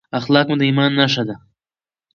[0.19, 1.35] اخلاق مو د ایمان نښه ده.